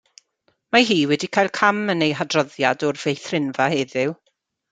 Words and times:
Mae 0.75 0.85
hi 0.87 0.95
wedi 1.11 1.29
cael 1.37 1.49
cam 1.57 1.83
yn 1.95 2.01
ei 2.07 2.15
hadroddiad 2.21 2.87
o'r 2.89 3.01
feithrinfa 3.03 3.71
heddiw. 3.77 4.19